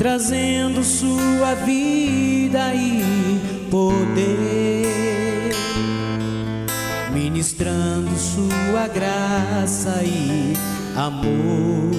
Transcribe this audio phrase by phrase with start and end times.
[0.00, 3.38] Trazendo sua vida e
[3.70, 5.52] poder,
[7.12, 10.54] ministrando sua graça e
[10.96, 11.90] amor.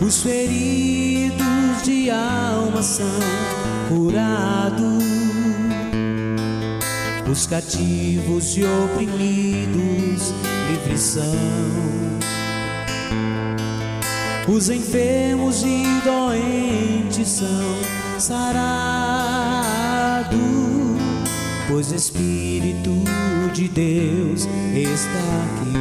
[0.00, 3.06] Os feridos de alma são
[3.88, 5.04] curados,
[7.30, 10.34] os cativos e oprimidos
[10.68, 12.13] livres são
[14.46, 17.78] os enfermos e doentes são
[18.18, 18.68] sarados,
[21.68, 22.90] pois o Espírito
[23.52, 25.72] de Deus está aqui.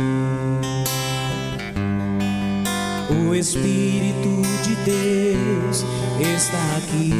[3.27, 5.85] O Espírito de Deus
[6.19, 7.11] está aqui,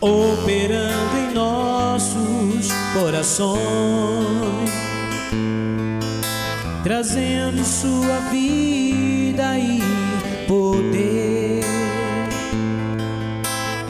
[0.00, 4.77] operando em nossos corações
[6.88, 9.78] trazendo sua vida e
[10.46, 11.62] poder,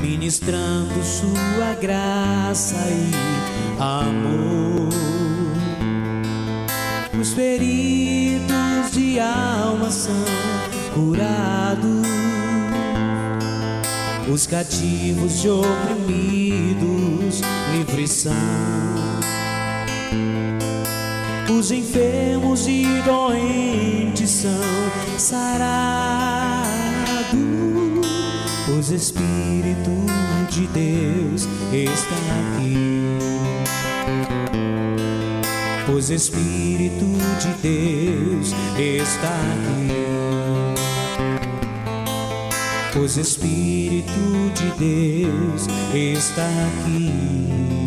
[0.01, 4.89] ministrando sua graça e amor.
[7.21, 10.25] Os feridos de alma são
[10.93, 12.05] curados,
[14.29, 17.43] os cativos e oprimidos
[17.73, 18.98] livres são
[21.51, 24.51] os enfermos e doentes são
[25.17, 26.69] sarados,
[28.67, 29.91] pois Espírito
[30.51, 32.17] de Deus está
[32.57, 33.19] aqui.
[35.87, 37.07] Pois Espírito
[37.41, 39.89] de Deus está aqui.
[42.93, 47.78] Pois Espírito de Deus está aqui.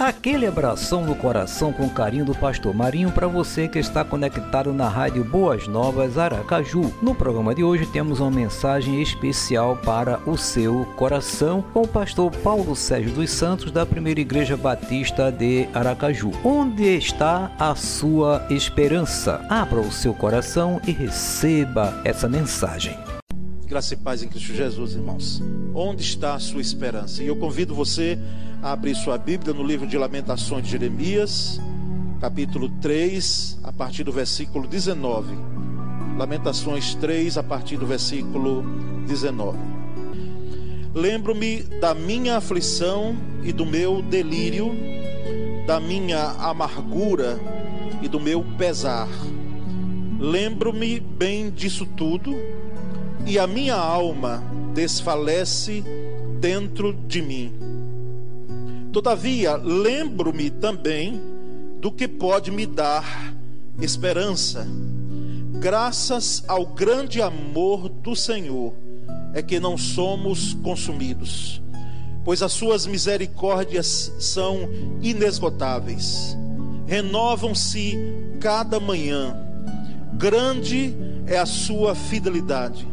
[0.00, 4.88] Aquele abração no coração com carinho do Pastor Marinho para você que está conectado na
[4.88, 6.90] Rádio Boas Novas Aracaju.
[7.02, 12.34] No programa de hoje temos uma mensagem especial para o seu coração com o pastor
[12.36, 16.30] Paulo Sérgio dos Santos da Primeira Igreja Batista de Aracaju.
[16.42, 19.44] Onde está a sua esperança?
[19.50, 23.09] Abra o seu coração e receba essa mensagem.
[23.70, 25.40] Graça e paz em Cristo Jesus, irmãos.
[25.72, 27.22] Onde está a sua esperança?
[27.22, 28.18] E eu convido você
[28.60, 31.60] a abrir sua Bíblia no livro de Lamentações de Jeremias,
[32.20, 35.36] capítulo 3, a partir do versículo 19.
[36.18, 38.64] Lamentações 3, a partir do versículo
[39.06, 39.56] 19.
[40.92, 43.14] Lembro-me da minha aflição
[43.44, 44.72] e do meu delírio,
[45.64, 47.38] da minha amargura
[48.02, 49.08] e do meu pesar.
[50.18, 52.34] Lembro-me bem disso tudo
[53.26, 54.42] e a minha alma
[54.74, 55.84] desfalece
[56.40, 57.52] dentro de mim.
[58.92, 61.20] Todavia, lembro-me também
[61.80, 63.34] do que pode me dar
[63.80, 64.66] esperança.
[65.60, 68.72] Graças ao grande amor do Senhor
[69.32, 71.62] é que não somos consumidos,
[72.24, 74.68] pois as suas misericórdias são
[75.00, 76.36] inesgotáveis,
[76.86, 77.96] renovam-se
[78.40, 79.36] cada manhã.
[80.14, 80.94] Grande
[81.26, 82.86] é a sua fidelidade.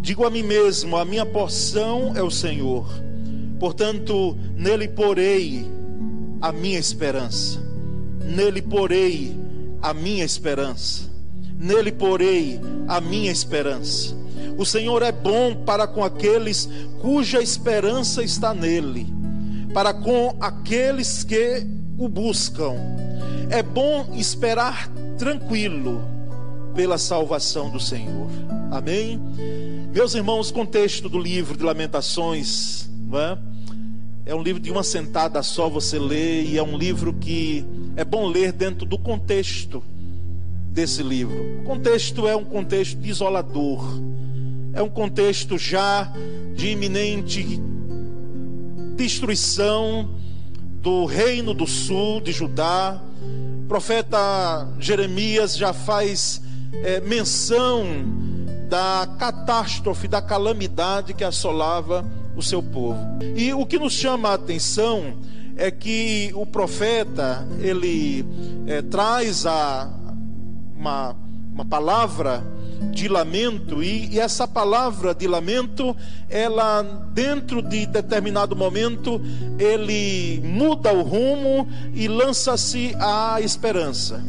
[0.00, 2.86] Digo a mim mesmo: a minha porção é o Senhor,
[3.58, 5.66] portanto, nele porei
[6.40, 7.60] a minha esperança,
[8.24, 9.36] nele porei
[9.82, 11.04] a minha esperança,
[11.58, 14.16] nele porei a minha esperança.
[14.56, 16.68] O Senhor é bom para com aqueles
[17.00, 19.06] cuja esperança está nele,
[19.74, 21.66] para com aqueles que
[21.98, 22.74] o buscam.
[23.50, 26.17] É bom esperar tranquilo
[26.78, 28.28] pela salvação do Senhor.
[28.70, 29.20] Amém?
[29.92, 33.36] Meus irmãos, contexto do livro de Lamentações, não é?
[34.24, 37.66] É um livro de uma sentada só você lê e é um livro que
[37.96, 39.82] é bom ler dentro do contexto
[40.70, 41.62] desse livro.
[41.62, 43.84] O contexto é um contexto isolador.
[44.72, 46.12] É um contexto já
[46.54, 47.60] de iminente
[48.94, 50.10] destruição
[50.80, 53.02] do reino do sul de Judá.
[53.64, 57.84] O profeta Jeremias já faz é, menção
[58.68, 62.04] da catástrofe, da calamidade que assolava
[62.36, 62.98] o seu povo.
[63.36, 65.16] E o que nos chama a atenção
[65.56, 68.24] é que o profeta ele
[68.66, 69.90] é, traz a,
[70.76, 71.16] uma,
[71.52, 72.44] uma palavra
[72.92, 75.96] de lamento e, e, essa palavra de lamento
[76.28, 76.82] ela
[77.12, 79.20] dentro de determinado momento
[79.58, 84.22] ele muda o rumo e lança-se à esperança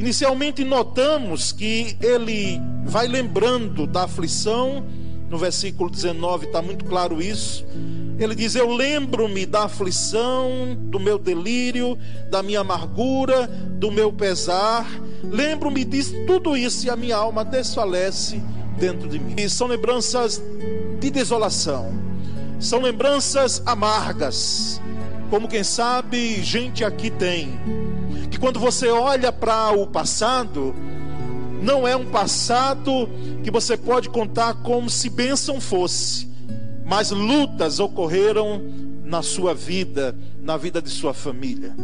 [0.00, 4.82] inicialmente notamos que ele vai lembrando da aflição
[5.28, 7.64] no versículo 19 está muito claro isso.
[8.18, 11.96] Ele diz: Eu lembro-me da aflição, do meu delírio,
[12.28, 14.86] da minha amargura, do meu pesar.
[15.22, 18.42] Lembro-me disso, tudo isso, e a minha alma desfalece
[18.76, 19.34] dentro de mim.
[19.38, 20.42] E são lembranças
[20.98, 21.92] de desolação,
[22.58, 24.80] são lembranças amargas,
[25.30, 27.60] como quem sabe gente aqui tem.
[28.30, 30.74] Que quando você olha para o passado,
[31.62, 33.08] não é um passado
[33.42, 36.28] que você pode contar como se bênção fosse,
[36.84, 38.62] mas lutas ocorreram
[39.04, 41.74] na sua vida, na vida de sua família.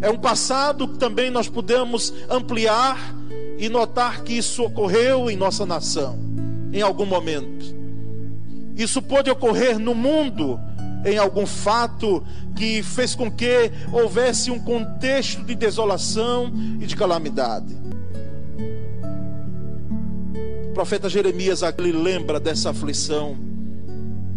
[0.00, 3.14] É um passado que também nós podemos ampliar
[3.58, 6.18] e notar que isso ocorreu em nossa nação,
[6.72, 7.74] em algum momento.
[8.76, 10.58] Isso pode ocorrer no mundo,
[11.04, 12.22] em algum fato
[12.56, 17.84] que fez com que houvesse um contexto de desolação e de calamidade
[20.74, 23.36] profeta Jeremias ele lembra dessa aflição,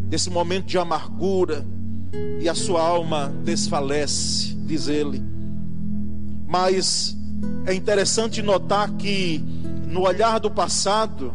[0.07, 1.65] desse momento de amargura,
[2.39, 5.21] e a sua alma desfalece, diz ele.
[6.47, 7.17] Mas
[7.65, 9.43] é interessante notar que
[9.87, 11.33] no olhar do passado,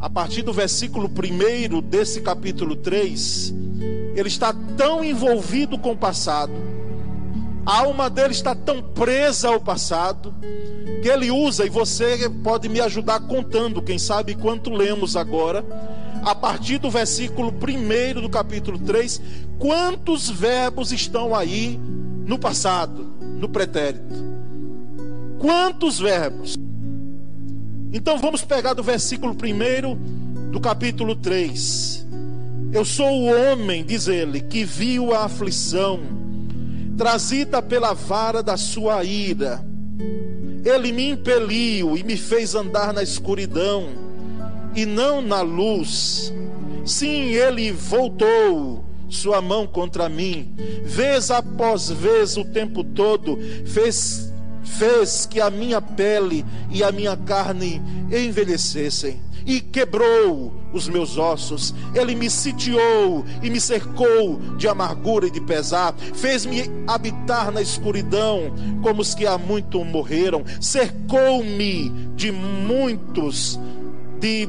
[0.00, 3.54] a partir do versículo 1 desse capítulo 3,
[4.14, 6.52] ele está tão envolvido com o passado,
[7.64, 10.34] a alma dele está tão presa ao passado,
[11.00, 15.64] que ele usa, e você pode me ajudar contando, quem sabe quanto lemos agora,
[16.24, 19.20] a partir do versículo 1 do capítulo 3,
[19.58, 21.78] quantos verbos estão aí
[22.26, 24.32] no passado, no pretérito?
[25.38, 26.56] Quantos verbos?
[27.92, 32.01] Então vamos pegar do versículo 1 do capítulo 3.
[32.72, 36.00] Eu sou o homem, diz ele, que viu a aflição,
[36.96, 39.62] trazida pela vara da sua ira
[40.64, 43.88] ele me impeliu e me fez andar na escuridão
[44.74, 46.32] e não na luz.
[46.84, 50.54] Sim, ele voltou sua mão contra mim,
[50.84, 54.31] vez após vez o tempo todo, fez,
[54.64, 61.74] fez que a minha pele e a minha carne envelhecessem e quebrou os meus ossos.
[61.94, 65.94] Ele me sitiou e me cercou de amargura e de pesar.
[66.14, 70.44] Fez-me habitar na escuridão, como os que há muito morreram.
[70.60, 73.58] Cercou-me de muitos.
[74.18, 74.46] De,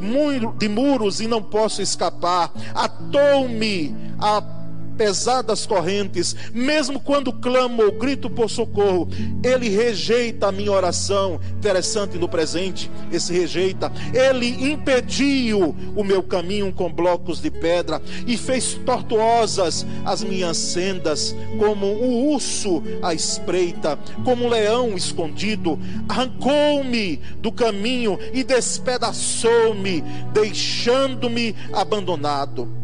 [0.70, 4.63] muros e não posso escapar, atou-me a
[4.98, 9.08] pesadas correntes, mesmo quando clamo ou grito por socorro,
[9.44, 11.40] ele rejeita a minha oração.
[11.58, 13.92] Interessante no presente, esse rejeita.
[14.14, 21.36] Ele impediu o meu caminho com blocos de pedra e fez tortuosas as minhas sendas,
[21.58, 25.80] como um urso à espreita, como um leão escondido.
[26.08, 32.83] Arrancou-me do caminho e despedaçou-me, deixando-me abandonado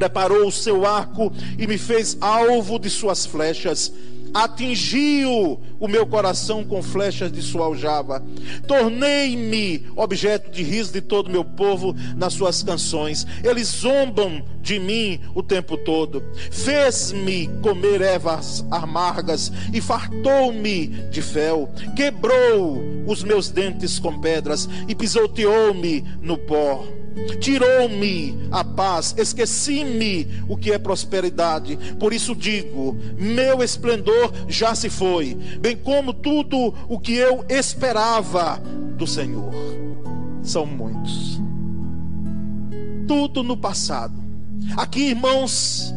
[0.00, 3.92] preparou o seu arco e me fez alvo de suas flechas.
[4.32, 8.24] Atingiu o meu coração com flechas de sua aljava.
[8.66, 13.26] Tornei-me objeto de riso de todo o meu povo nas suas canções.
[13.44, 16.22] Eles zombam de mim o tempo todo.
[16.50, 21.68] Fez-me comer ervas amargas e fartou-me de fel.
[21.94, 26.99] Quebrou os meus dentes com pedras e pisoteou-me no pó
[27.40, 31.78] tirou-me a paz, esqueci-me o que é prosperidade.
[31.98, 38.60] Por isso digo: meu esplendor já se foi, bem como tudo o que eu esperava
[38.96, 39.52] do Senhor.
[40.42, 41.40] São muitos.
[43.06, 44.14] Tudo no passado.
[44.76, 45.92] Aqui, irmãos,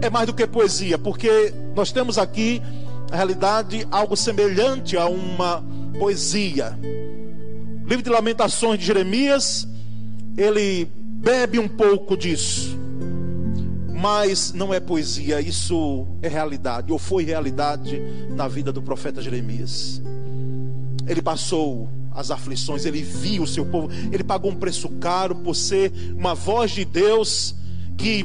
[0.00, 2.62] é mais do que poesia, porque nós temos aqui,
[3.10, 5.62] na realidade, algo semelhante a uma
[5.98, 6.78] poesia
[7.86, 9.68] livro de Lamentações de Jeremias,
[10.36, 12.78] ele bebe um pouco disso.
[13.92, 18.00] Mas não é poesia, isso é realidade, ou foi realidade
[18.30, 20.02] na vida do profeta Jeremias.
[21.06, 25.54] Ele passou as aflições, ele viu o seu povo, ele pagou um preço caro por
[25.54, 27.54] ser uma voz de Deus
[27.96, 28.24] que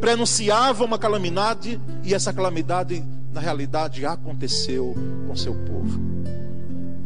[0.00, 4.94] prenunciava uma calamidade e essa calamidade na realidade aconteceu
[5.26, 6.00] com seu povo.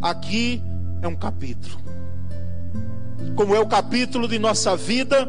[0.01, 0.63] Aqui
[1.03, 1.90] é um capítulo.
[3.35, 5.29] Como é o capítulo de nossa vida,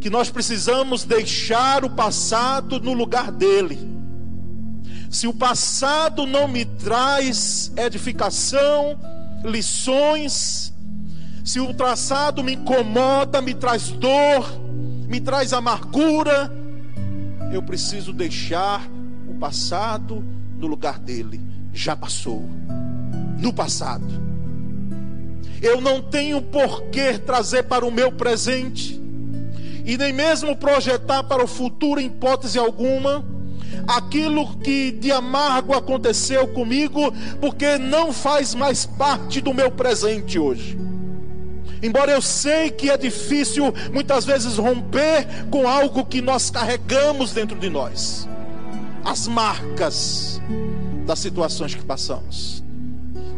[0.00, 3.94] que nós precisamos deixar o passado no lugar dele
[5.14, 8.98] se o passado não me traz edificação,
[9.44, 10.74] lições,
[11.44, 14.60] se o traçado me incomoda, me traz dor,
[15.06, 16.52] me traz amargura,
[17.52, 18.82] eu preciso deixar
[19.28, 20.24] o passado
[20.58, 21.40] no lugar dele.
[21.72, 22.42] Já passou.
[23.38, 24.33] No passado.
[25.62, 29.00] Eu não tenho por que trazer para o meu presente
[29.84, 33.24] e nem mesmo projetar para o futuro em hipótese alguma
[33.86, 40.78] aquilo que de amargo aconteceu comigo, porque não faz mais parte do meu presente hoje.
[41.82, 47.58] Embora eu sei que é difícil muitas vezes romper com algo que nós carregamos dentro
[47.58, 48.26] de nós,
[49.04, 50.40] as marcas
[51.04, 52.63] das situações que passamos.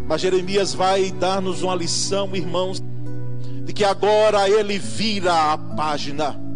[0.06, 2.82] Mas Jeremias vai dar-nos uma lição, irmãos,
[3.64, 6.46] de que agora ele vira a página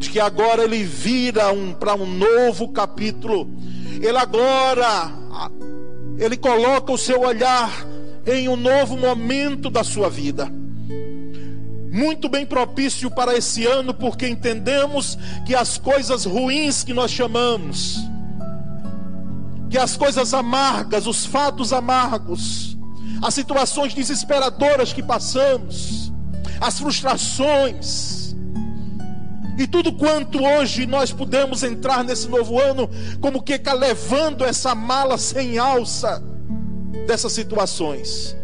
[0.00, 3.46] de que agora ele vira um, para um novo capítulo.
[4.00, 5.12] Ele agora,
[6.18, 7.70] ele coloca o seu olhar
[8.26, 10.50] em um novo momento da sua vida.
[11.92, 17.98] Muito bem propício para esse ano, porque entendemos que as coisas ruins que nós chamamos,
[19.68, 22.74] que as coisas amargas, os fatos amargos,
[23.22, 26.12] as situações desesperadoras que passamos,
[26.60, 28.20] as frustrações,
[29.60, 32.88] e tudo quanto hoje nós podemos entrar nesse novo ano,
[33.20, 36.22] como que cá levando essa mala sem alça
[37.06, 38.34] dessas situações,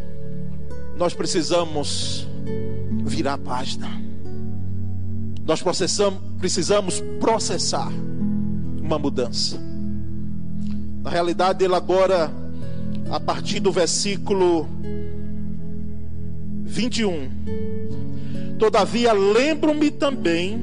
[0.96, 2.26] nós precisamos
[3.02, 3.88] virar a página.
[5.46, 5.62] Nós
[6.38, 7.88] precisamos processar
[8.82, 9.58] uma mudança.
[11.02, 12.30] Na realidade, ele agora,
[13.10, 14.68] a partir do versículo
[16.64, 17.30] 21,
[18.58, 20.58] todavia lembro-me também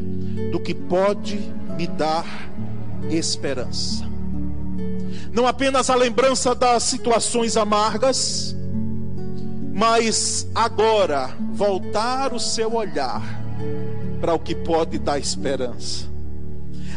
[0.52, 1.40] do que pode
[1.78, 2.26] me dar
[3.10, 4.06] esperança.
[5.32, 8.56] Não apenas a lembrança das situações amargas,
[9.74, 13.22] mas agora voltar o seu olhar
[14.22, 16.06] para o que pode dar esperança.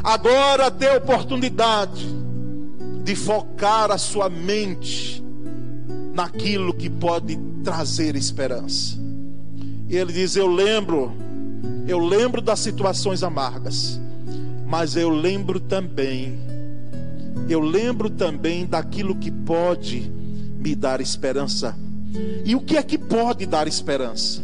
[0.04, 2.06] Agora ter oportunidade
[3.02, 5.25] de focar a sua mente
[6.16, 8.98] naquilo que pode trazer esperança.
[9.88, 11.12] E ele diz: Eu lembro
[11.86, 14.00] eu lembro das situações amargas,
[14.66, 16.36] mas eu lembro também,
[17.48, 20.10] eu lembro também daquilo que pode
[20.58, 21.76] me dar esperança.
[22.44, 24.42] E o que é que pode dar esperança?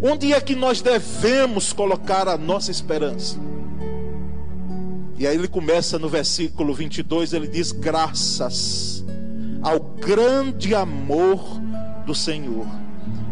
[0.00, 3.36] Onde é que nós devemos colocar a nossa esperança?
[5.18, 8.95] E aí ele começa no versículo 22, ele diz: Graças
[9.62, 11.60] ao grande amor
[12.04, 12.66] do Senhor,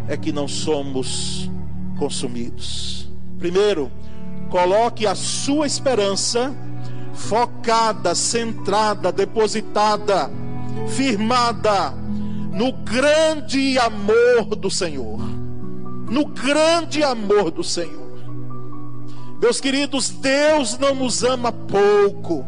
[0.09, 1.51] é que não somos
[1.99, 3.09] consumidos.
[3.39, 3.91] Primeiro,
[4.51, 6.55] coloque a sua esperança
[7.15, 10.31] focada, centrada, depositada,
[10.89, 11.95] firmada
[12.53, 15.19] no grande amor do Senhor.
[16.09, 18.05] No grande amor do Senhor.
[19.41, 22.47] Meus queridos, Deus não nos ama pouco.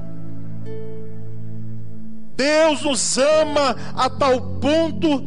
[2.36, 5.20] Deus nos ama a tal ponto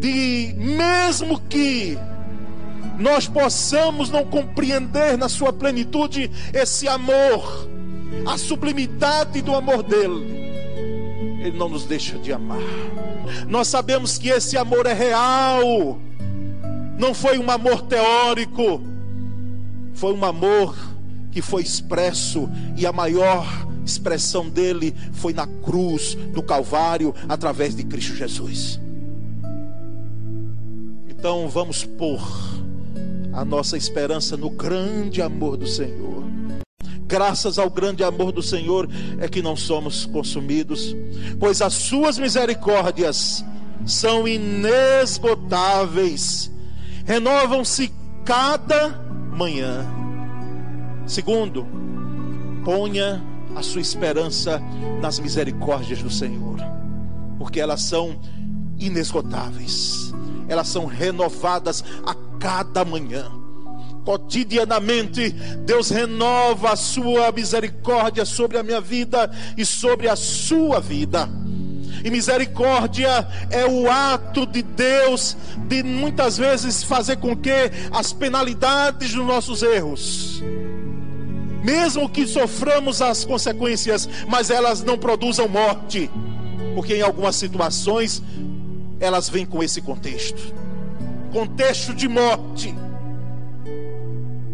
[0.00, 1.98] de, mesmo que
[2.98, 7.68] nós possamos não compreender na sua plenitude esse amor,
[8.26, 10.38] a sublimidade do amor dele.
[11.40, 12.60] Ele não nos deixa de amar.
[13.48, 15.98] Nós sabemos que esse amor é real,
[16.98, 18.82] não foi um amor teórico,
[19.94, 20.76] foi um amor
[21.30, 23.46] que foi expresso e a maior
[23.84, 28.80] expressão dele foi na cruz do Calvário através de Cristo Jesus.
[31.08, 32.20] Então vamos pôr
[33.32, 36.24] a nossa esperança no grande amor do Senhor.
[37.06, 40.94] Graças ao grande amor do Senhor é que não somos consumidos,
[41.38, 43.44] pois as suas misericórdias
[43.84, 46.50] são inesgotáveis,
[47.04, 47.92] renovam-se
[48.24, 48.90] cada
[49.32, 49.99] manhã.
[51.10, 51.66] Segundo,
[52.64, 53.22] ponha
[53.56, 54.62] a sua esperança
[55.00, 56.58] nas misericórdias do Senhor,
[57.38, 58.20] porque elas são
[58.78, 60.10] inesgotáveis
[60.50, 63.30] elas são renovadas a cada manhã.
[64.04, 65.30] Cotidianamente,
[65.64, 71.28] Deus renova a sua misericórdia sobre a minha vida e sobre a sua vida.
[72.02, 75.36] E misericórdia é o ato de Deus
[75.68, 80.42] de muitas vezes fazer com que as penalidades dos nossos erros,
[81.62, 86.10] mesmo que soframos as consequências, mas elas não produzam morte,
[86.74, 88.22] porque em algumas situações
[88.98, 90.54] elas vêm com esse contexto.
[91.32, 92.74] Contexto de morte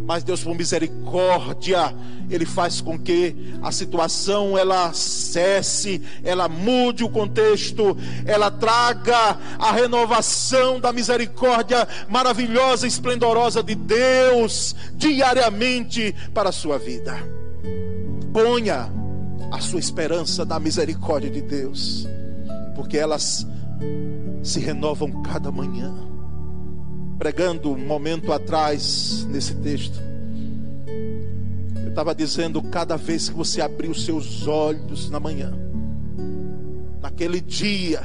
[0.07, 1.93] mas Deus por misericórdia,
[2.31, 9.73] ele faz com que a situação ela cesse, ela mude o contexto, ela traga a
[9.73, 17.17] renovação da misericórdia maravilhosa, esplendorosa de Deus diariamente para a sua vida.
[18.33, 18.89] Ponha
[19.51, 22.07] a sua esperança na misericórdia de Deus,
[22.77, 23.45] porque elas
[24.41, 25.93] se renovam cada manhã
[27.19, 30.01] pregando um momento atrás nesse texto.
[31.83, 35.53] Eu estava dizendo: cada vez que você abrir os seus olhos na manhã,
[37.01, 38.03] naquele dia,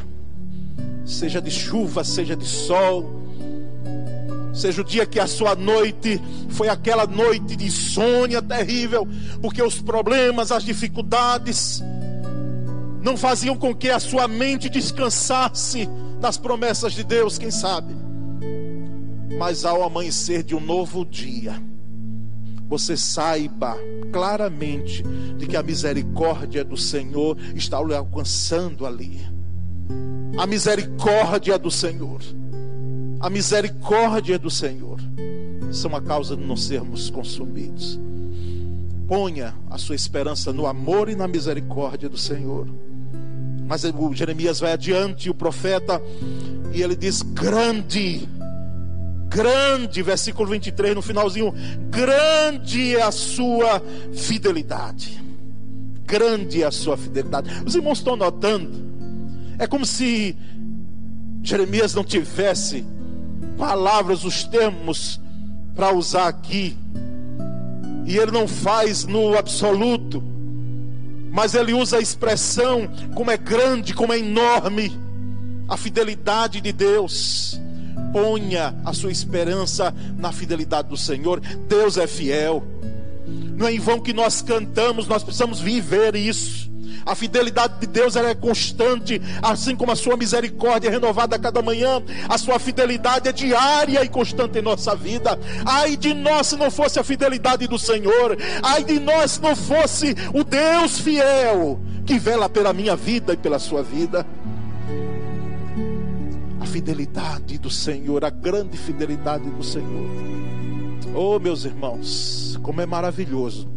[1.06, 3.22] seja de chuva, seja de sol,
[4.54, 9.08] seja o dia que a sua noite foi aquela noite de insônia terrível,
[9.42, 11.84] porque os problemas, as dificuldades,
[13.02, 15.90] não faziam com que a sua mente descansasse
[16.22, 18.01] nas promessas de Deus, quem sabe
[19.38, 21.62] mas ao amanhecer de um novo dia,
[22.68, 23.78] você saiba
[24.12, 25.04] claramente
[25.38, 29.20] de que a misericórdia do Senhor está lhe alcançando ali.
[30.38, 32.22] A misericórdia do Senhor,
[33.20, 35.00] a misericórdia do Senhor,
[35.72, 38.00] são a causa de não sermos consumidos.
[39.08, 42.68] Ponha a sua esperança no amor e na misericórdia do Senhor.
[43.68, 46.02] Mas o Jeremias vai adiante, o profeta,
[46.74, 48.28] e ele diz: Grande
[49.32, 51.54] grande, versículo 23 no finalzinho,
[51.90, 53.82] grande é a sua
[54.14, 55.24] fidelidade.
[56.06, 57.50] Grande é a sua fidelidade.
[57.66, 58.92] Os irmãos estão notando,
[59.58, 60.36] é como se
[61.42, 62.86] Jeremias não tivesse
[63.58, 65.20] palavras, os termos
[65.74, 66.78] para usar aqui,
[68.06, 70.22] e ele não faz no absoluto,
[71.32, 74.92] mas ele usa a expressão como é grande, como é enorme
[75.70, 77.62] a fidelidade de Deus.
[78.12, 81.40] Ponha a sua esperança na fidelidade do Senhor.
[81.68, 82.64] Deus é fiel.
[83.56, 86.72] Não é em vão que nós cantamos, nós precisamos viver isso.
[87.06, 91.62] A fidelidade de Deus é constante, assim como a sua misericórdia é renovada a cada
[91.62, 92.02] manhã.
[92.30, 95.40] A sua fidelidade é diária e constante em nossa vida.
[95.66, 98.38] Ai de nós se não fosse a fidelidade do Senhor.
[98.62, 103.38] Ai de nós se não fosse o Deus fiel que vela pela minha vida e
[103.38, 104.26] pela sua vida
[106.72, 110.10] fidelidade do Senhor, a grande fidelidade do Senhor.
[111.14, 113.68] Oh, meus irmãos, como é maravilhoso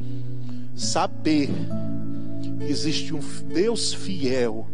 [0.77, 1.51] saber
[2.41, 3.19] que existe um
[3.53, 4.69] Deus fiel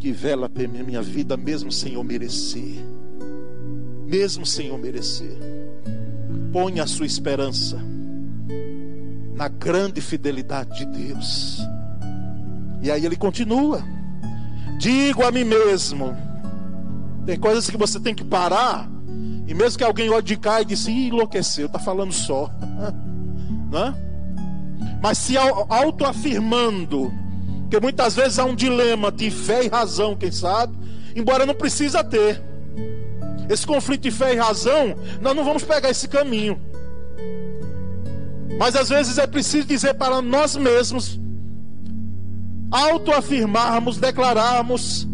[0.00, 2.84] que vela pela minha vida, mesmo sem eu merecer.
[4.04, 5.36] Mesmo sem eu merecer.
[6.52, 7.80] Ponha a sua esperança
[9.34, 11.60] na grande fidelidade de Deus.
[12.82, 13.84] E aí ele continua:
[14.78, 16.16] Digo a mim mesmo,
[17.28, 18.88] tem coisas que você tem que parar.
[19.46, 22.50] E mesmo que alguém olhe de cá e disse, enlouqueceu, está falando só.
[23.70, 23.94] né?
[25.02, 27.12] Mas se autoafirmando,
[27.70, 30.74] que muitas vezes há um dilema de fé e razão, quem sabe,
[31.14, 32.42] embora não precisa ter.
[33.46, 36.58] Esse conflito de fé e razão, nós não vamos pegar esse caminho.
[38.58, 41.20] Mas às vezes é preciso dizer para nós mesmos,
[42.70, 45.07] autoafirmarmos, declararmos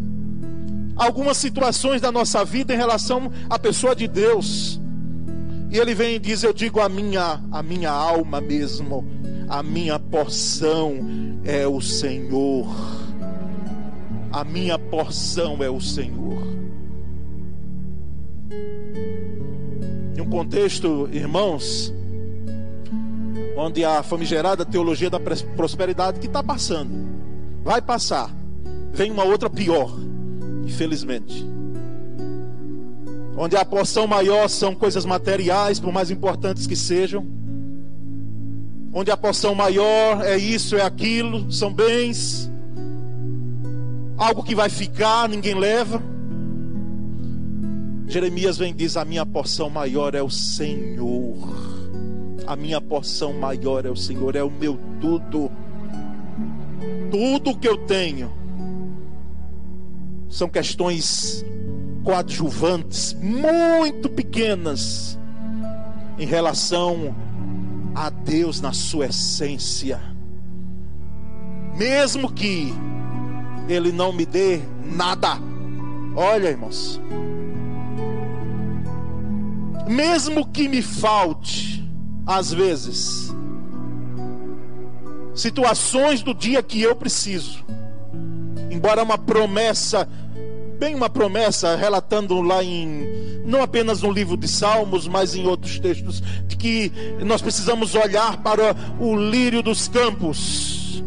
[0.97, 4.81] algumas situações da nossa vida em relação à pessoa de Deus.
[5.71, 9.05] E ele vem e diz: Eu digo a minha, a minha alma mesmo,
[9.49, 10.99] a minha porção
[11.45, 12.67] é o Senhor.
[14.33, 16.43] A minha porção é o Senhor.
[20.17, 21.93] Em um contexto, irmãos,
[23.57, 26.93] onde a famigerada teologia da prosperidade que está passando,
[27.63, 28.31] vai passar,
[28.93, 29.93] vem uma outra pior
[30.65, 31.47] infelizmente.
[33.37, 37.27] Onde a porção maior são coisas materiais, por mais importantes que sejam.
[38.93, 42.51] Onde a porção maior é isso, é aquilo, são bens.
[44.17, 46.01] Algo que vai ficar, ninguém leva.
[48.07, 51.37] Jeremias vem e diz: A minha porção maior é o Senhor.
[52.47, 55.51] A minha porção maior é o Senhor, é o meu tudo.
[57.11, 58.44] Tudo que eu tenho
[60.35, 61.47] são questões
[62.03, 65.17] coadjuvantes muito pequenas
[66.19, 67.15] em relação
[67.95, 70.01] a Deus na sua essência.
[71.77, 72.75] Mesmo que
[73.69, 75.39] Ele não me dê nada.
[76.17, 77.01] Olha, irmãos.
[79.87, 81.89] Mesmo que me falte,
[82.27, 83.33] às vezes,
[85.33, 87.65] situações do dia que eu preciso,
[88.69, 90.09] embora uma promessa,
[90.85, 95.79] bem uma promessa, relatando lá em, não apenas no livro de Salmos, mas em outros
[95.79, 96.93] textos, de que
[97.25, 101.03] nós precisamos olhar para o lírio dos campos.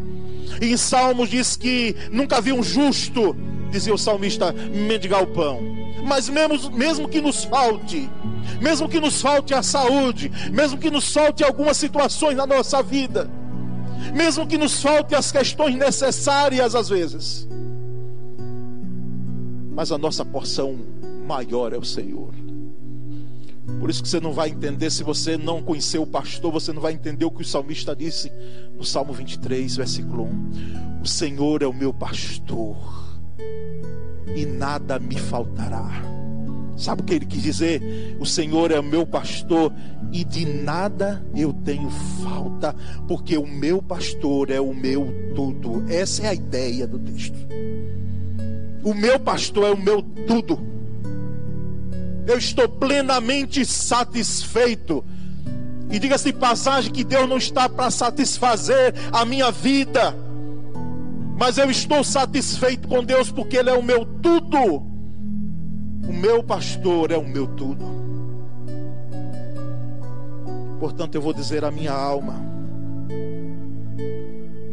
[0.60, 3.36] E em Salmos diz que nunca vi um justo,
[3.70, 5.62] dizia o salmista, mendigar o pão.
[6.04, 8.10] Mas mesmo, mesmo que nos falte,
[8.60, 13.30] mesmo que nos falte a saúde, mesmo que nos falte algumas situações na nossa vida,
[14.12, 17.48] mesmo que nos falte as questões necessárias às vezes,
[19.78, 20.76] mas a nossa porção
[21.28, 22.34] maior é o Senhor.
[23.80, 26.82] Por isso que você não vai entender, se você não conhecer o pastor, você não
[26.82, 28.32] vai entender o que o salmista disse
[28.76, 31.02] no Salmo 23, versículo 1.
[31.04, 32.76] O Senhor é o meu pastor,
[34.36, 35.88] e nada me faltará.
[36.76, 38.18] Sabe o que ele quis dizer?
[38.20, 39.72] O Senhor é o meu pastor
[40.12, 41.92] e de nada eu tenho
[42.24, 42.76] falta,
[43.08, 45.86] porque o meu pastor é o meu tudo.
[45.88, 47.38] Essa é a ideia do texto.
[48.88, 50.58] O meu pastor é o meu tudo.
[52.26, 55.04] Eu estou plenamente satisfeito.
[55.92, 60.16] E diga-se passagem que Deus não está para satisfazer a minha vida.
[61.38, 64.78] Mas eu estou satisfeito com Deus porque Ele é o meu tudo.
[66.08, 67.86] O meu pastor é o meu tudo.
[70.80, 72.36] Portanto, eu vou dizer à minha alma: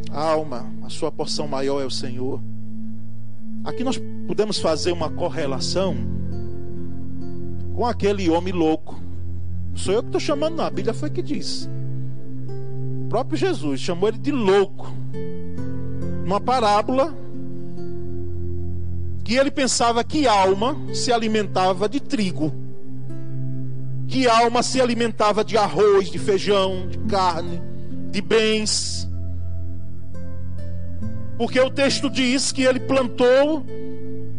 [0.09, 2.54] alma, a sua porção maior é o Senhor.
[3.65, 5.97] Aqui nós podemos fazer uma correlação
[7.73, 8.99] com aquele homem louco.
[9.71, 10.65] Não sou eu que estou chamando, não.
[10.65, 11.67] A Bíblia foi que diz.
[13.05, 14.93] O próprio Jesus chamou ele de louco.
[16.23, 17.13] Numa parábola
[19.23, 22.53] que ele pensava que alma se alimentava de trigo,
[24.07, 27.59] que alma se alimentava de arroz, de feijão, de carne,
[28.11, 29.09] de bens.
[31.37, 33.65] Porque o texto diz que ele plantou,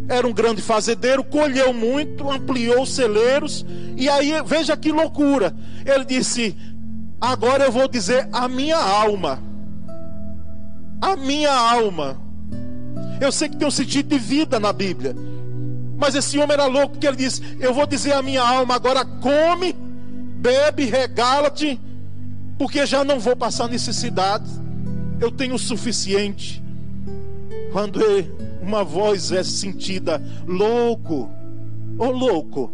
[0.08, 5.54] era um grande fazendeiro, colheu muito, ampliou os celeiros, e aí veja que loucura.
[5.84, 6.56] Ele disse:
[7.20, 9.42] Agora eu vou dizer a minha alma.
[11.00, 12.20] A minha alma.
[13.20, 15.14] Eu sei que tem um sentido de vida na Bíblia.
[15.98, 19.04] Mas esse homem era louco porque ele disse: Eu vou dizer a minha alma, agora
[19.04, 19.74] come,
[20.38, 21.80] bebe, regala-te,
[22.58, 24.48] porque já não vou passar necessidade.
[25.18, 26.62] Eu tenho o suficiente.
[27.76, 28.00] Quando
[28.62, 31.28] uma voz é sentida, louco,
[31.98, 32.72] ô oh, louco,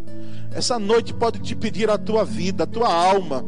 [0.53, 3.43] essa noite pode te pedir a tua vida, a tua alma.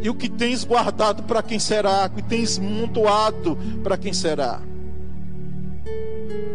[0.00, 2.06] E o que tens guardado para quem será?
[2.06, 4.62] O que tens montuado para quem será?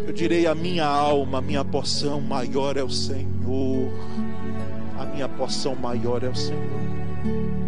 [0.08, 3.92] Eu direi: a minha alma, a minha porção maior é o Senhor.
[4.98, 7.67] A minha porção maior é o Senhor.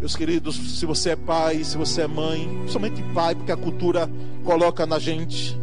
[0.00, 4.10] Meus queridos, se você é pai, se você é mãe, somente pai, porque a cultura
[4.42, 5.54] coloca na gente.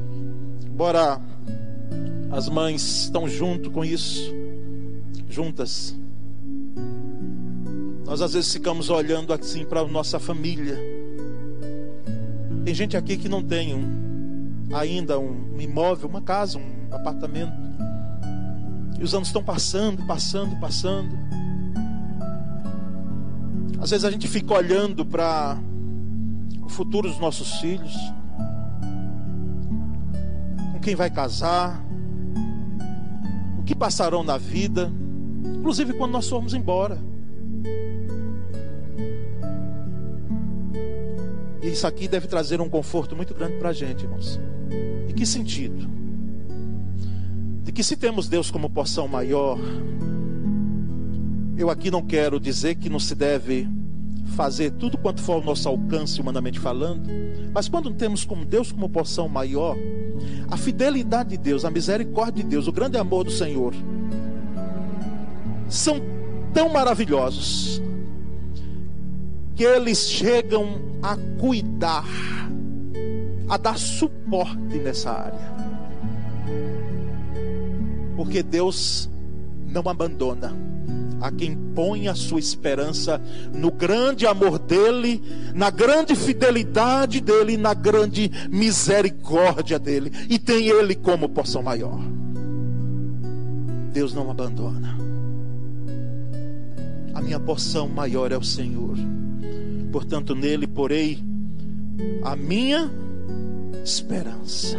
[0.63, 1.19] Embora
[2.31, 4.31] as mães estão junto com isso,
[5.27, 5.97] juntas.
[8.05, 10.77] Nós às vezes ficamos olhando assim para a nossa família.
[12.63, 17.53] Tem gente aqui que não tem um, ainda um imóvel, uma casa, um apartamento.
[18.99, 21.17] E os anos estão passando, passando, passando.
[23.79, 25.57] Às vezes a gente fica olhando para
[26.63, 27.93] o futuro dos nossos filhos,
[30.73, 31.81] com quem vai casar,
[33.59, 34.91] o que passarão na vida,
[35.45, 36.97] inclusive quando nós formos embora.
[41.61, 44.39] E isso aqui deve trazer um conforto muito grande para a gente, irmãos.
[45.07, 45.87] Em que sentido?
[47.63, 49.59] De que se temos Deus como porção maior,
[51.57, 53.67] eu aqui não quero dizer que não se deve
[54.35, 57.09] fazer tudo quanto for ao nosso alcance, humanamente falando,
[57.51, 59.75] mas quando temos como Deus como porção maior,
[60.49, 63.73] a fidelidade de Deus, a misericórdia de Deus, o grande amor do Senhor,
[65.67, 65.99] são
[66.53, 67.81] tão maravilhosos
[69.55, 72.05] que eles chegam a cuidar,
[73.49, 75.57] a dar suporte nessa área.
[78.15, 79.09] Porque Deus
[79.67, 80.76] não abandona
[81.21, 83.21] a quem põe a sua esperança
[83.53, 85.21] no grande amor dele,
[85.53, 91.99] na grande fidelidade dele, na grande misericórdia dele, e tem ele como porção maior.
[93.91, 94.95] Deus não abandona.
[97.13, 98.95] A minha porção maior é o Senhor.
[99.91, 101.19] Portanto, nele porei
[102.23, 102.91] a minha
[103.83, 104.77] esperança.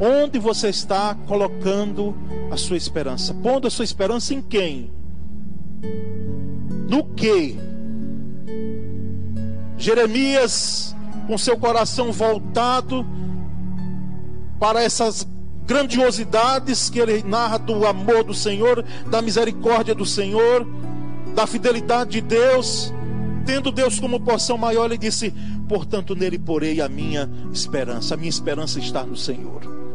[0.00, 2.14] Onde você está colocando
[2.50, 3.32] a sua esperança?
[3.34, 4.90] Pondo a sua esperança em quem?
[6.88, 7.56] No que?
[9.78, 10.94] Jeremias,
[11.26, 13.06] com seu coração voltado
[14.58, 15.26] para essas
[15.66, 20.66] grandiosidades que ele narra do amor do Senhor, da misericórdia do Senhor,
[21.34, 22.92] da fidelidade de Deus,
[23.44, 25.32] tendo Deus como porção maior, ele disse:
[25.68, 28.14] Portanto, nele porei a minha esperança.
[28.14, 29.85] A minha esperança está no Senhor.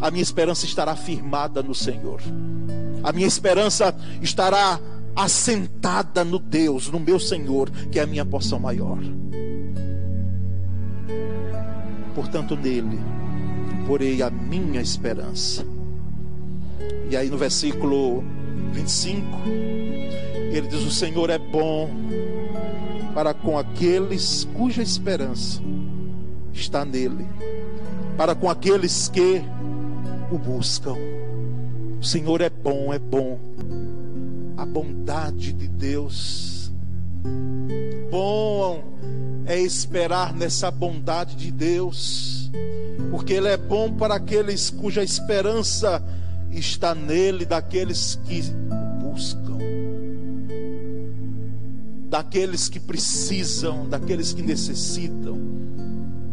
[0.00, 2.20] A minha esperança estará firmada no Senhor.
[3.02, 4.80] A minha esperança estará
[5.14, 8.98] assentada no Deus, no meu Senhor, que é a minha porção maior.
[12.14, 12.98] Portanto, nele
[13.88, 15.64] porei a minha esperança.
[17.10, 18.22] E aí no versículo
[18.72, 19.24] 25,
[20.52, 21.90] ele diz: O Senhor é bom
[23.14, 25.62] para com aqueles cuja esperança
[26.52, 27.26] está nele,
[28.16, 29.42] para com aqueles que
[30.30, 30.96] o buscam.
[32.00, 33.38] O Senhor é bom, é bom.
[34.56, 36.70] A bondade de Deus.
[38.10, 38.84] Bom
[39.46, 42.50] é esperar nessa bondade de Deus,
[43.10, 46.02] porque Ele é bom para aqueles cuja esperança
[46.50, 49.58] está nele, daqueles que o buscam,
[52.10, 55.38] daqueles que precisam, daqueles que necessitam,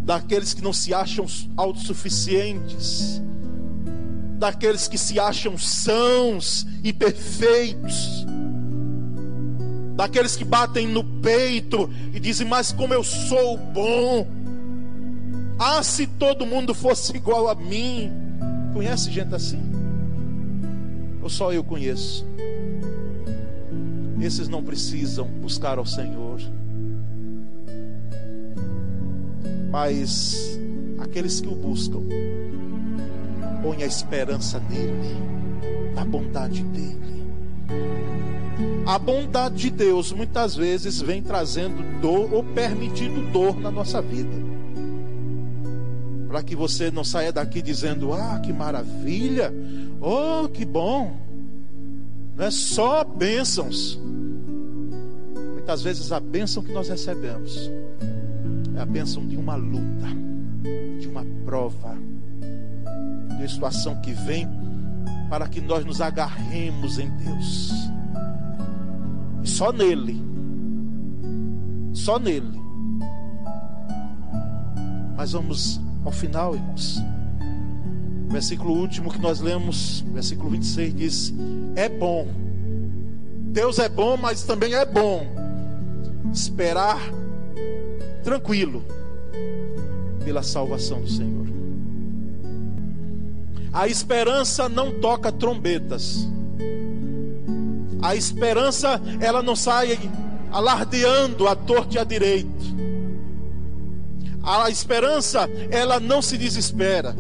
[0.04, 3.22] daqueles que não se acham autossuficientes
[4.38, 8.26] daqueles que se acham sãos e perfeitos,
[9.96, 14.28] daqueles que batem no peito e dizem: Mas como eu sou bom,
[15.58, 18.12] ah, se todo mundo fosse igual a mim.
[18.74, 19.62] Conhece gente assim?
[21.22, 22.26] Ou só eu conheço?
[24.22, 26.40] Esses não precisam buscar ao Senhor,
[29.70, 30.60] mas
[31.00, 32.02] aqueles que o buscam
[33.66, 35.18] Põe a esperança nele,
[35.96, 37.26] na bondade dele.
[38.86, 44.38] A bondade de Deus muitas vezes vem trazendo dor ou permitindo dor na nossa vida.
[46.28, 49.52] Para que você não saia daqui dizendo: Ah, que maravilha!
[50.00, 51.18] Oh, que bom!
[52.38, 54.00] Não é só bênçãos.
[55.54, 57.72] Muitas vezes a bênção que nós recebemos
[58.78, 60.06] é a bênção de uma luta,
[61.00, 61.98] de uma prova
[63.38, 64.48] de situação que vem
[65.30, 67.72] para que nós nos agarremos em Deus.
[69.44, 70.22] E só nele.
[71.94, 72.60] Só nele.
[75.18, 77.02] Mas vamos ao final, irmãos.
[78.30, 81.34] versículo último que nós lemos, versículo 26 diz:
[81.76, 82.28] É bom.
[83.52, 85.26] Deus é bom, mas também é bom
[86.34, 87.00] esperar
[88.24, 88.84] tranquilo
[90.26, 91.55] pela salvação do Senhor.
[93.76, 96.26] A esperança não toca trombetas.
[98.02, 100.00] A esperança, ela não sai
[100.50, 102.66] alardeando a torta e a direito.
[104.42, 107.14] A esperança, ela não se desespera.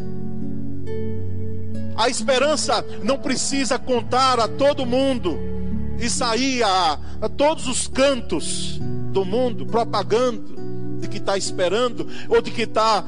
[1.97, 5.37] A esperança não precisa contar a todo mundo
[5.99, 8.79] e sair a, a todos os cantos
[9.11, 10.55] do mundo propagando
[11.01, 13.03] de que está esperando ou de que está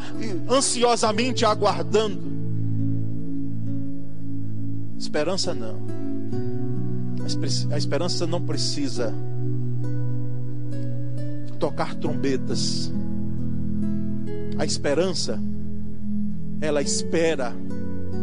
[0.50, 2.37] ansiosamente aguardando.
[4.98, 5.78] Esperança não.
[7.72, 9.14] A esperança não precisa
[11.60, 12.92] tocar trombetas.
[14.58, 15.40] A esperança,
[16.62, 17.54] ela espera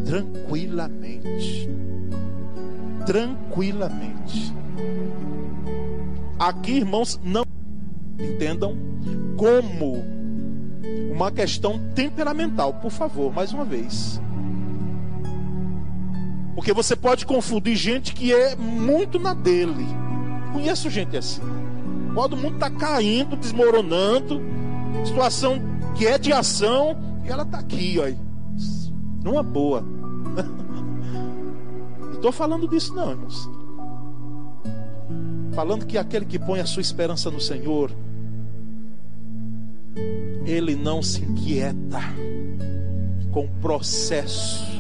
[0.04, 1.68] tranquilamente.
[3.06, 4.52] Tranquilamente.
[6.38, 7.44] Aqui, irmãos, não
[8.18, 8.76] entendam
[9.36, 10.02] como
[11.12, 14.20] uma questão temperamental, por favor, mais uma vez.
[16.54, 19.86] Porque você pode confundir gente que é muito na dele.
[20.52, 21.42] Conheço gente assim.
[22.14, 24.40] Todo mundo está caindo, desmoronando.
[25.04, 25.60] Situação
[25.96, 26.96] que é de ação.
[27.24, 28.04] E ela está aqui, ó.
[29.24, 29.82] Numa boa.
[31.98, 33.50] Não estou falando disso, não, irmãos.
[35.54, 37.90] Falando que aquele que põe a sua esperança no Senhor,
[40.46, 42.00] ele não se inquieta
[43.30, 44.73] com o processo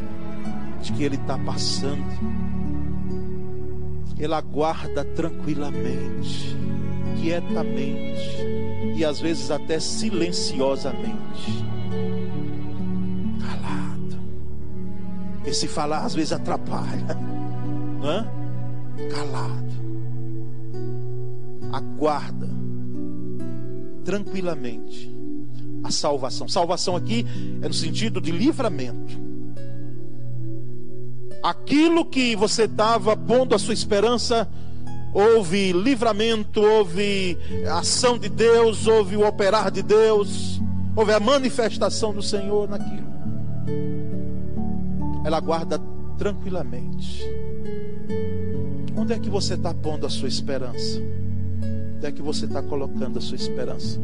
[0.92, 2.04] que ele está passando.
[4.18, 6.56] Ele aguarda tranquilamente,
[7.20, 11.64] quietamente e às vezes até silenciosamente.
[13.40, 14.20] Calado.
[15.36, 17.18] Porque se falar às vezes atrapalha.
[18.00, 19.08] Não é?
[19.10, 19.74] Calado.
[21.72, 22.48] Aguarda
[24.04, 25.12] tranquilamente
[25.82, 26.46] a salvação.
[26.46, 27.26] Salvação aqui
[27.62, 29.33] é no sentido de livramento.
[31.44, 34.48] Aquilo que você estava pondo a sua esperança,
[35.12, 37.36] houve livramento, houve
[37.70, 40.58] ação de Deus, houve o operar de Deus,
[40.96, 43.04] houve a manifestação do Senhor naquilo.
[45.22, 45.78] Ela guarda
[46.16, 47.22] tranquilamente.
[48.96, 50.98] Onde é que você está pondo a sua esperança?
[51.96, 54.00] Onde é que você está colocando a sua esperança?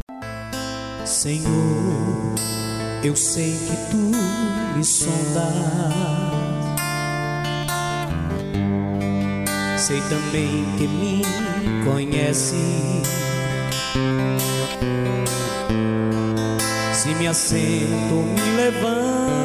[1.07, 1.48] Senhor,
[3.03, 6.29] eu sei que tu me sondas.
[9.80, 11.22] Sei também que me
[11.84, 12.54] conhece.
[16.92, 19.40] Se me assento, me levanto.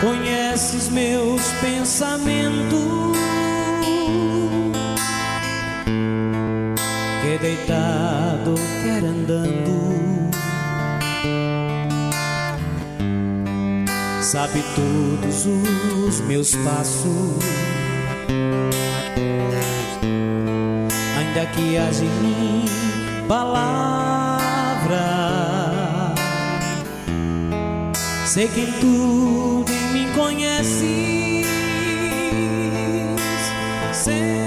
[0.00, 3.12] Conheces meus pensamentos.
[7.22, 10.01] quer deitado, quer andando.
[14.32, 17.36] Sabe todos os meus passos,
[21.18, 22.64] ainda que haja em mim
[23.28, 25.04] palavra.
[28.24, 31.46] Sei que tu em mim conheces.
[33.92, 34.41] Senhor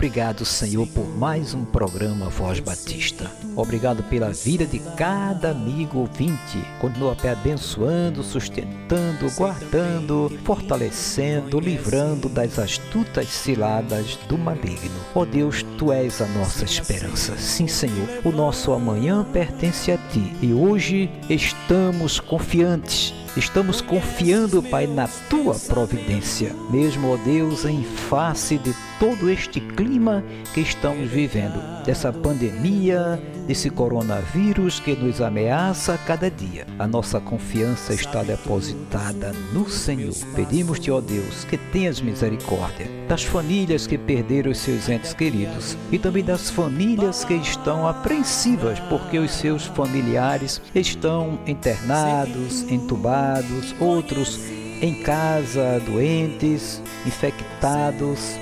[0.00, 3.30] Obrigado, Senhor, por mais um programa Voz Batista.
[3.54, 6.58] Obrigado pela vida de cada amigo ouvinte.
[6.80, 14.98] Continua abençoando, sustentando, guardando, fortalecendo, livrando das astutas ciladas do maligno.
[15.14, 17.36] Ó oh Deus, tu és a nossa esperança.
[17.36, 24.88] Sim, Senhor, o nosso amanhã pertence a ti e hoje estamos confiantes Estamos confiando, Pai,
[24.88, 31.58] na tua providência, mesmo, ó Deus, em face de todo este clima que estamos vivendo,
[31.86, 36.66] dessa pandemia, desse coronavírus que nos ameaça a cada dia.
[36.78, 40.12] A nossa confiança está depositada no Senhor.
[40.36, 45.98] Pedimos-te, ó Deus, que tenhas misericórdia das famílias que perderam os seus entes queridos e
[45.98, 54.38] também das famílias que estão apreensivas porque os seus familiares estão internados, entubados, outros
[54.82, 58.38] em casa, doentes, infectados.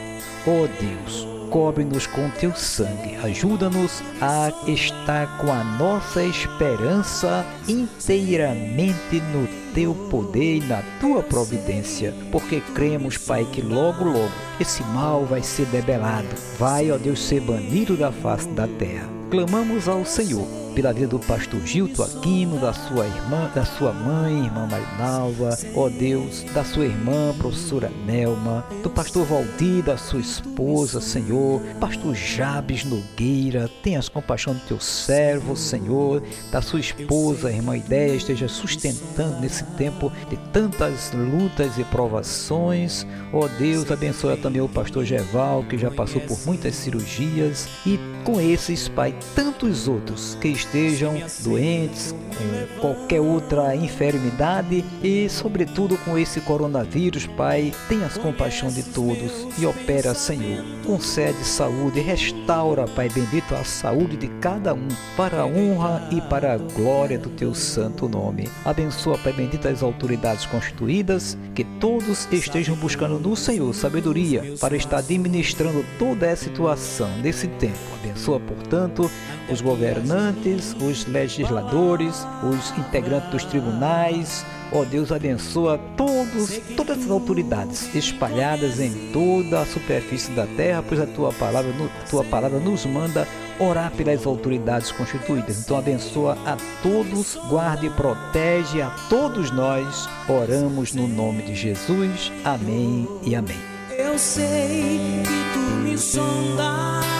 [0.49, 9.21] Ó oh Deus, cobre-nos com teu sangue, ajuda-nos a estar com a nossa esperança inteiramente
[9.31, 15.27] no teu poder e na tua providência, porque cremos, Pai, que logo, logo esse mal
[15.27, 19.07] vai ser debelado, vai, ó Deus, ser banido da face da terra.
[19.31, 20.47] Clamamos ao Senhor
[20.79, 25.89] pela vida do pastor Gilto Aquino, da sua irmã, da sua mãe, irmã Marinalva, ó
[25.89, 32.85] Deus, da sua irmã, professora Nelma, do pastor Valdir, da sua esposa, Senhor, pastor Jabes
[32.85, 39.65] Nogueira, tenhas compaixão do teu servo, Senhor, da sua esposa, irmã Ideia, esteja sustentando nesse
[39.77, 45.91] tempo de tantas lutas e provações, ó Deus, abençoa também o pastor Geval, que já
[45.91, 53.21] passou por muitas cirurgias, e com esses, Pai, tantos outros que estejam doentes, com qualquer
[53.21, 60.65] outra enfermidade e, sobretudo, com esse coronavírus, Pai, tenhas compaixão de todos e opera, Senhor.
[60.85, 66.55] Concede saúde, restaura, Pai bendito, a saúde de cada um, para a honra e para
[66.55, 68.49] a glória do teu santo nome.
[68.65, 74.99] Abençoa, Pai bendito, as autoridades constituídas, que todos estejam buscando no Senhor sabedoria para estar
[74.99, 77.98] administrando toda essa situação nesse tempo.
[78.03, 79.11] Abençoa, portanto,
[79.51, 84.45] os governantes, os legisladores, os integrantes dos tribunais.
[84.71, 90.85] Ó oh, Deus, abençoa todos, todas as autoridades espalhadas em toda a superfície da terra,
[90.87, 93.27] pois a tua palavra, a tua palavra nos manda
[93.59, 95.61] orar pelas autoridades constituídas.
[95.61, 100.09] Então abençoa a todos, guarde e protege a todos nós.
[100.29, 102.31] Oramos no nome de Jesus.
[102.45, 103.61] Amém e amém.
[103.97, 107.18] Eu sei que tu me sondas.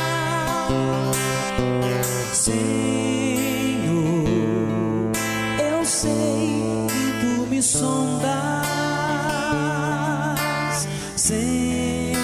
[2.33, 2.59] Senhor,
[5.59, 8.29] eu sei que tu me sondas,
[11.17, 12.17] Senhor,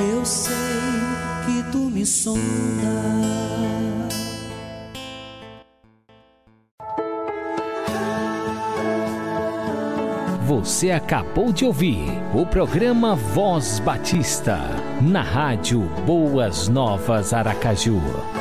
[0.00, 0.54] eu sei
[1.46, 2.50] que tu me sondas.
[10.46, 14.58] Você acabou de ouvir o programa Voz Batista,
[15.00, 18.39] na rádio Boas Novas Aracaju.